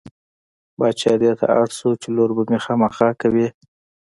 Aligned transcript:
باچا 0.79 1.13
دې 1.21 1.31
ته 1.39 1.45
اړ 1.59 1.67
شو 1.77 1.89
چې 2.01 2.07
لور 2.15 2.29
به 2.35 2.43
مې 2.49 2.59
خامخا 2.65 3.09
کوې. 3.21 3.47